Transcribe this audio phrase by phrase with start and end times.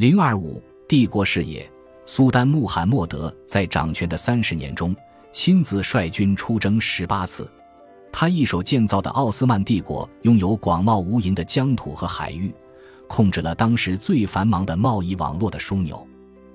[0.00, 1.70] 零二五帝国视野，
[2.06, 4.96] 苏丹穆罕默德在掌权的三十年中，
[5.30, 7.46] 亲自率军出征十八次。
[8.10, 12.50] 他一手建造的奥斯曼帝国拥有广袤无垠的疆土和海域，
[13.06, 16.08] 控制了当时最繁忙的贸易网络的枢纽。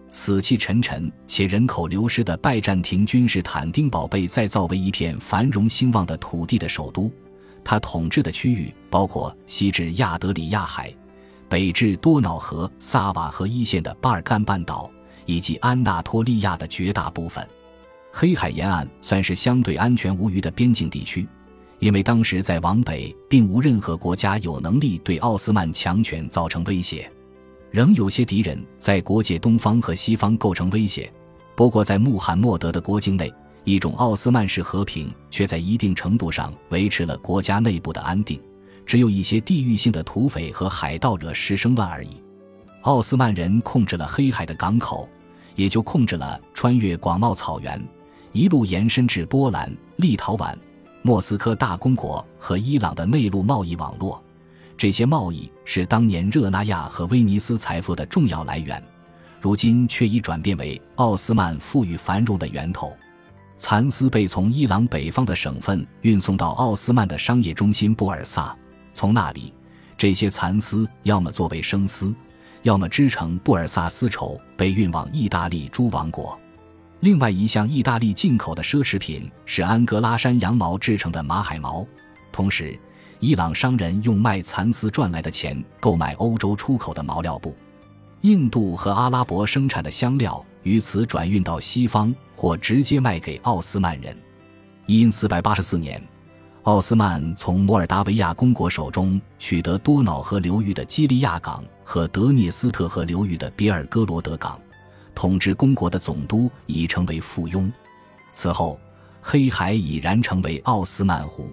[0.10, 7.12] 死气沉沉且人口流失的拜占庭君士坦丁堡被再造为一片繁荣兴旺的土地的首都。
[7.64, 10.92] 他统治的区域包括西至亚德里亚海，
[11.50, 14.90] 北至多瑙河萨瓦河一线的巴尔干半岛，
[15.26, 17.48] 以及安纳托利亚的绝大部分。
[18.12, 21.28] 黑海沿岸算是相对安全无虞的边境地区。
[21.80, 27.12] 因为当时在往北，并无任何国家有能力对奥斯曼强权造成威胁，
[27.70, 31.12] 仍有些敌人在国界东方和西方构成威胁。
[31.54, 33.32] 不过，在穆罕默德的国境内，
[33.66, 38.42] 一种奥斯曼式和平却在一定程度上维持了国家内部的安定，
[38.86, 42.22] 只有一些地域性的土匪和海盗惹师生乱而已。
[42.82, 45.10] 奥斯曼人控制了黑海的港口，
[45.56, 47.84] 也就控制了穿越广袤草原，
[48.32, 50.56] 一路延伸至波兰、立陶宛。
[51.02, 54.24] 莫斯科大公国和伊朗的内陆贸易网络，
[54.76, 58.84] 这些贸易是当年热那亚和威尼斯财富的重要来源，
[59.40, 62.96] 如今却已转变为奥斯曼富裕繁荣的源头。
[63.58, 68.58] 蚕丝被从伊朗北方的省份运送到奥斯曼的商业中心布尔萨，
[68.96, 69.54] 从那里，
[69.98, 72.16] 这些蚕丝要么作为生丝，
[72.64, 76.40] 要么织成布尔萨丝绸，被运往意大利诸王国。
[77.02, 81.86] 另外一项意大利进口的奢侈品是安哥拉山羊毛制成的马海毛，
[82.32, 82.80] 同时，
[83.20, 87.54] 伊朗商人用卖蚕丝赚来的钱购买欧洲出口的毛料布。
[88.22, 94.18] 印度和阿拉伯生产的香料于此转运到西方，或直接卖给奥斯曼人。
[94.88, 96.02] 因四百八四年，
[96.66, 104.60] 奥斯曼从摩尔达维亚公国手中取得多瑙河流域的基利亚港和德涅斯特河流域的别尔哥罗德港。
[105.14, 107.72] 统治公国的总督已成为附庸，
[108.34, 108.80] 此后
[109.22, 111.52] 黑海已然成为奥斯曼湖。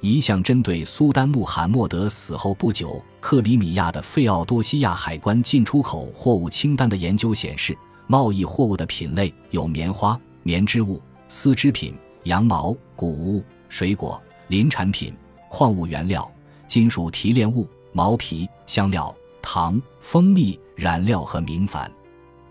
[0.00, 15.14] 一项针对苏丹穆罕默德死后不久克里米亚的费奥多西亚海关进出口货物清单的研究显示，贸易货物的品类有棉花、棉织物、丝织品、羊毛、谷物、水果、林产品、
[15.48, 16.28] 矿物原料、
[16.66, 21.88] 金属提炼物、毛皮、香料、糖、蜂蜜、染料和明矾。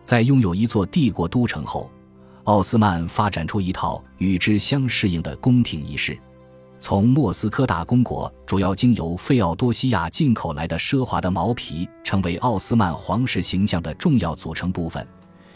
[0.01, 1.91] 在拥有一座帝国都城后，
[2.45, 6.17] 奥斯曼发展出一套与之相适应的宫廷仪式。
[6.79, 15.05] 从莫斯科大公国主要经由费奥多西亚进口来的奢华的毛皮，成为奥斯曼皇室形象的重要组成部分，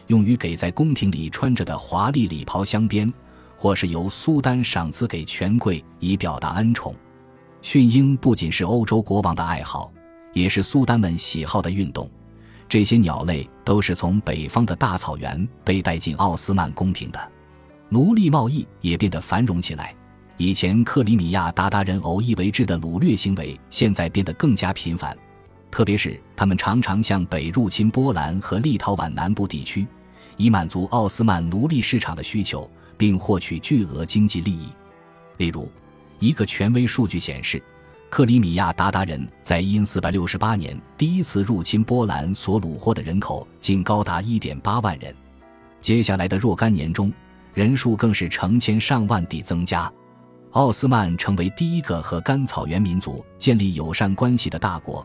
[0.08, 3.12] 用于给在宫廷里穿着的华丽礼袍镶边，
[3.56, 6.96] 或是由苏丹赏赐给权贵以表达恩宠。
[7.62, 9.92] 驯鹰不仅是欧洲国王的爱好，
[10.34, 12.10] 也是苏丹们喜好的运动。
[12.68, 17.32] 这些鸟类都是从北方的大草原被带进奥斯曼宫廷的，
[17.88, 19.96] 奴隶贸易也变得繁荣起来。
[20.38, 25.16] 以前克里米亚鞑靼人偶一为之的掳掠行为，现在变得更加频繁，
[25.70, 29.86] 特别是他们常常向北入侵波兰和立陶宛南部地区，
[30.36, 34.70] 以满足奥斯曼奴隶市场的需求，并获取巨额经济利益。
[35.38, 35.72] 例如，
[36.20, 37.62] 一个权威数据显示。
[38.10, 45.12] 克里米亚鞑靼人在因四百六十八年第一次入侵波兰所虏获的人口竟高达一点八万人，
[45.82, 47.12] 接下来的若干年中，
[47.56, 49.92] 人数更是成千上万地增加。
[50.52, 55.04] 奥斯曼成为第一个和甘草原民族建立友善关系的大国，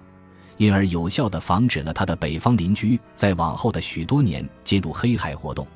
[0.59, 5.67] 因而有效地防止了他的北方邻居在往后的许多年进入黑海活动。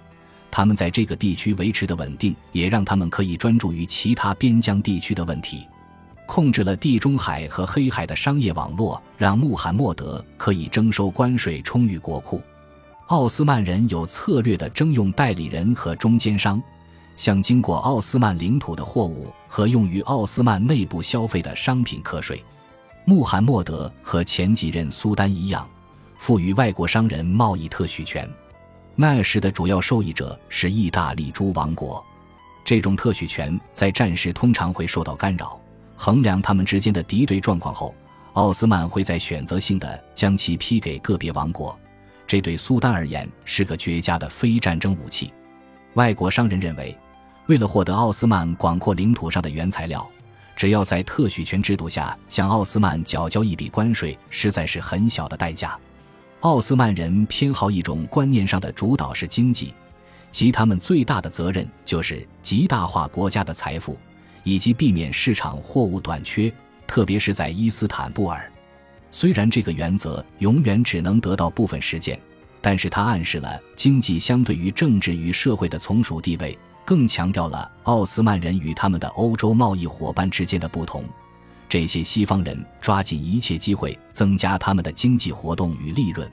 [0.52, 5.66] 他们在这个地区维持的稳定，也让他们可以专注于其他边疆地区的问题。
[6.26, 12.41] 控制了地中海和黑海的商业网络，让穆罕默德可以征收关税充裕国库。
[13.06, 16.62] 奥斯曼人有策略地征用代理人和中间商，
[17.16, 22.42] 向经过奥斯曼领土的货物和用于奥斯曼内部消费的商品课税。
[23.04, 25.66] 穆罕默德和前几任苏丹一样，
[26.16, 28.30] 赋予外国商人贸易特许权。
[28.94, 32.04] 那时的主要受益者是意大利诸王国，
[32.65, 35.59] 这种特许权在战时通常会受到干扰。
[35.97, 37.94] 衡量他们之间的敌对状况后，
[38.34, 41.78] 奥斯曼会在选择性的将其批给个别王国，
[42.27, 45.33] 这对苏丹而言是个绝佳的非战争武器。
[45.94, 46.97] 外国商人认为，
[47.47, 50.06] 为了获得奥斯曼广阔领土上的原材料，
[50.54, 55.78] 只要在特许权制度下向奥斯曼缴交一笔关税，实在是很小的代价。
[56.42, 59.72] 奥斯曼人偏好一种观念上的主导式经济，
[60.33, 63.97] 即他们最大的责任就是极大化国家的财富。
[64.44, 66.53] 以及避免市场货物短缺，
[66.84, 68.50] 特别是在伊斯坦布尔。
[69.12, 72.18] 虽然这个原则永远只能得到部分实践，
[72.60, 81.04] 但是它暗示了经济相对于政治与社会的从属地位，更强调了奥斯曼人与他们的欧洲贸易伙伴之间的不同。
[81.72, 86.30] 这些西方人抓紧一切机会增加他们的经济活动与利润，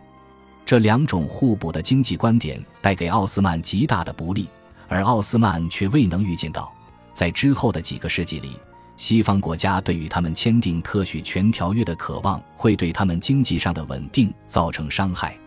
[0.66, 4.50] 这两种互补的经济观点带给奥斯曼极大的不利，
[4.90, 6.70] 而奥斯曼却未能预见到，
[7.14, 8.60] 在之后的几个世纪里，
[8.98, 15.38] 西方国家对于他们签订特许权条约的渴望会对他们经济上的稳定造成伤害。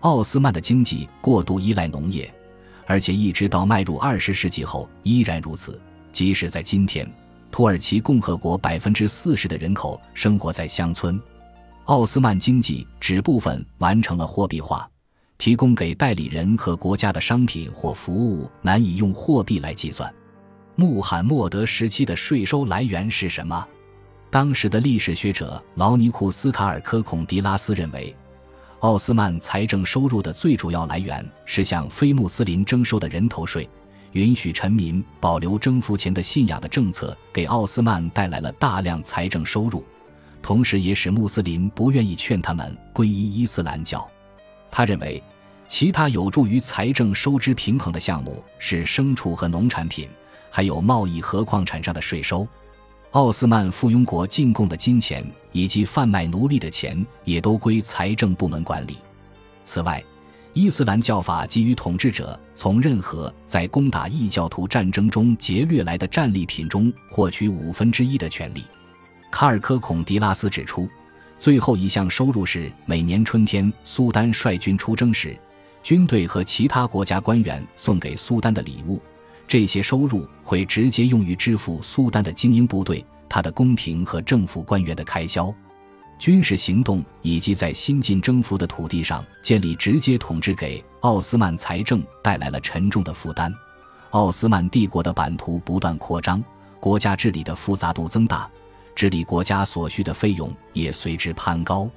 [0.00, 2.30] 奥斯曼的经济过度依赖农业，
[2.84, 5.80] 而且一直到迈入二十世纪后依然如此，
[6.12, 7.10] 即使在今天。
[7.50, 11.20] 土耳其共和国百分之四十的人口生活在乡村，
[11.86, 14.88] 奥斯曼经济只部分完成了货币化，
[15.36, 20.12] 提供给代理人和国家的商品或服务难以用货币来计算。
[20.76, 23.66] 穆罕默德时期的税收来源是什么？
[24.30, 28.14] 当时的历史学者劳尼库斯卡尔科孔迪拉斯认为，
[28.78, 33.68] 奥斯曼财政收入的最主要来源是向非穆斯林征收的人头税。
[34.12, 39.84] 允许臣民保留征服前的信仰的政策，给奥斯曼带来了大量财政收入，
[40.42, 44.08] 同时也使穆斯林不愿意劝他们皈依伊斯兰教。
[44.70, 45.22] 他认为，
[45.68, 50.08] 其他有助于财政收支平衡的项目是牲畜和农产品，
[50.50, 52.46] 还有贸易和矿产上的税收。
[53.12, 58.98] 奥斯曼附庸国进贡的金钱以及贩卖奴隶的钱也都归财政部门管理。
[59.64, 60.02] 此外，
[60.52, 68.64] 伊斯兰教法给予统治者从任何在攻打异教徒战争中劫掠来的战利品中获取五分之一的权利。
[69.30, 70.88] 卡尔科孔迪拉斯指出，
[71.38, 75.38] 最后一项收入是每年春天苏丹率军出征时，
[75.84, 79.00] 军队和其他国家官员送给苏丹的礼物。
[79.46, 85.54] 这些收入会直接用于支付苏丹的精英部队、他的宫廷和政府官员的开销。
[86.20, 93.50] 军事行动以及在新近征服的土地上建立直接统治，给奥斯曼财政带来了沉重的负担。
[94.10, 96.44] 奥斯曼帝国的版图不断扩张，
[96.78, 98.46] 国家治理的复杂度增大，
[98.94, 101.88] 治理国家所需的费用也随之攀高。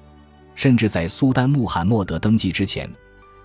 [0.55, 2.89] 甚至在苏丹穆罕默德登基之前，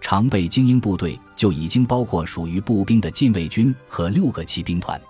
[0.00, 5.00] 常备精英部队就已经包括属于步兵的禁卫军和六个骑兵团。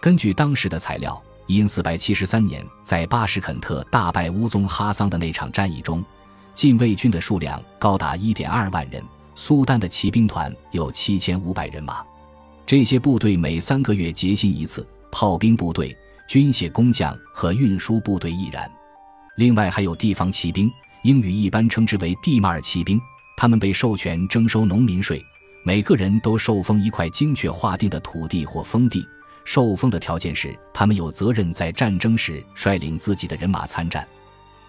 [0.00, 1.22] 根据当时的材料。
[1.46, 6.02] 因四百七十三年在巴什肯特大败乌宗哈桑的那场战役中，
[6.54, 9.02] 禁卫军的数量高达一点二万人，
[9.34, 12.02] 苏丹的骑兵团有七千五百人马。
[12.66, 15.94] 这些部队每三个月结薪一次，炮兵部队、
[16.26, 18.70] 军械工匠和运输部队亦然。
[19.36, 20.70] 另外还有地方骑兵，
[21.02, 22.98] 英语一般称之为蒂马尔骑兵，
[23.36, 25.22] 他们被授权征收农民税，
[25.62, 29.06] 每个人都受封一块精确划定的土地或封地。
[29.44, 34.06] 受封的条件是，他们有责任在战争时率领自己的人马参战。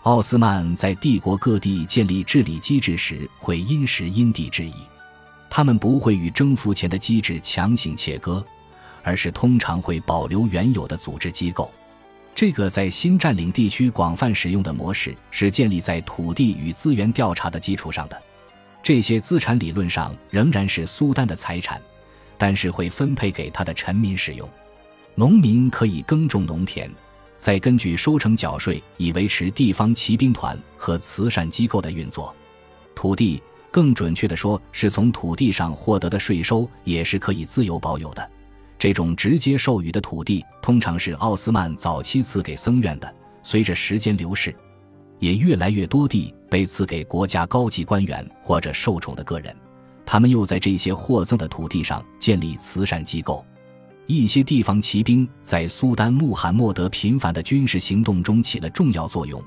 [0.03, 4.73] 奥斯曼在帝国各地建立治理机制时，会因时因地制宜。
[5.49, 8.45] 他们不会与征服前的机制强行切割，
[9.01, 11.71] 而是通常会保留原有的组织机构。
[12.35, 18.21] 这个在新占领地区广泛使用的模式，是建立在土地与资源调查的基础上的。
[18.83, 21.81] 这些资产理论上仍然是苏丹的财产，
[22.37, 24.47] 但是会分配给他的臣民使用。
[25.17, 26.91] 农民可以耕种农田，
[27.39, 32.35] 再根据收成缴税，以维持地方骑兵团和慈善机构的运作。
[32.93, 33.41] 土地，
[33.71, 38.29] 更准确的说，是从土地上获得的税收，也是可以自由保有的。
[38.77, 43.15] 这种直接授予的土地，通常是奥斯曼早期赐给僧院的。
[43.41, 44.53] 随着时间流逝，
[45.19, 49.55] 也越来越多地被赐给国家高级官员或者受宠的个人，
[50.05, 53.45] 他们又在这些获赠的土地上建立慈善机构。
[54.07, 59.41] 一些地方骑兵在苏丹穆罕默德频繁的军事行动中起了重要作用。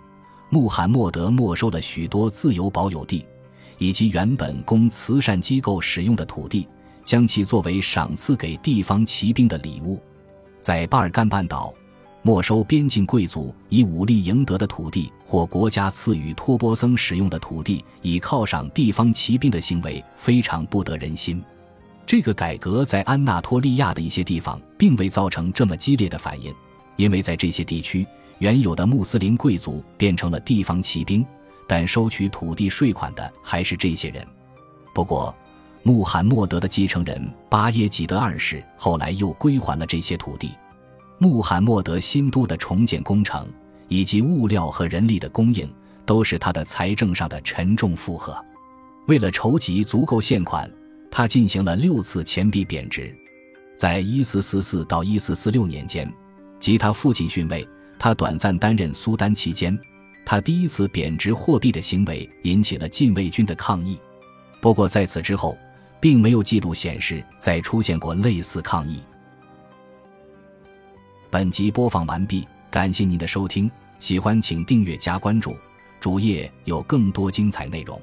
[0.51, 3.25] 穆罕默德没收了许多自由保有地，
[3.79, 6.67] 以及原本供慈善机构使用的土地，
[7.05, 10.01] 将其作为赏赐给地方骑兵的礼物。
[10.61, 11.73] 在巴尔干半岛，
[12.23, 21.41] 没收边境贵族以武力赢得的土地或国家赐予托钵僧使用的土地，以犒赏地方骑兵的行为非常不得人心。
[22.09, 26.51] 这个改革在安纳托利亚的一些地方并未造成这么激烈的反应，
[26.97, 28.07] 因为在这些地区，
[28.39, 31.23] 原有的穆斯林贵族变成了地方骑兵，
[31.67, 34.27] 但收取土地税款的还是这些人。
[34.95, 35.37] 不过，
[35.83, 40.53] 穆罕默德的继承人巴耶济德二世后来又归还了这些土地。
[41.19, 43.47] 穆罕默德新都的重建工程
[43.89, 45.71] 以及物料和人力的供应，
[46.07, 48.35] 都是他的财政上的沉重负荷。
[49.09, 50.67] 为了筹集足够现款。
[51.11, 53.15] 他进行了六次钱币贬值，
[53.77, 56.13] 在1444到1446年间，
[56.61, 57.67] 及他父亲逊位，
[57.99, 59.77] 他短暂担任苏丹期间，
[60.25, 63.99] 他第一次贬值货币的行为引起了禁卫军的抗议。
[64.61, 65.57] 不过在此之后，
[66.01, 69.01] 并没有记录显示再出现过类似抗议。
[71.31, 75.57] 本集播放完毕，感谢您的收听，喜欢请订阅加关注，
[76.01, 78.01] 主页有更多精彩内容。